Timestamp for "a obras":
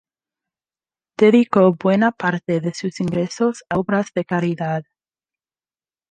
3.69-4.07